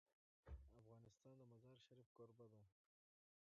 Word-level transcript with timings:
افغانستان 0.81 1.33
د 1.37 1.41
مزارشریف 1.51 2.07
کوربه 2.17 2.45
دی. 2.51 2.63